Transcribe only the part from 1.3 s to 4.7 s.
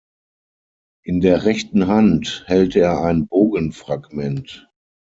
rechten Hand hält er ein Bogen-Fragment.